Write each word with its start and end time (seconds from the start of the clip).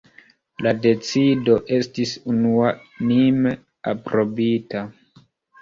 La 0.65 0.71
decido 0.85 1.57
estis 1.77 2.15
unuanime 2.33 3.55
aprobita. 3.93 4.87